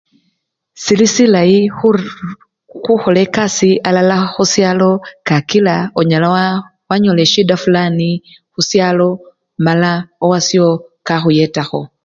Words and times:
Sili 0.83 1.05
silayi 1.15 1.59
khuririr! 1.77 2.31
khukhola 2.85 3.19
ekasii 3.25 3.81
alala 3.87 4.17
khusyalo 4.33 4.89
kakila 5.27 5.75
onyala 5.99 6.29
wanyola 6.89 7.21
esyida 7.25 7.55
fulani 7.63 8.09
khusyalo 8.53 9.09
mala 9.65 9.91
owasyo 10.23 10.67
kakhuyetakho. 11.07 11.79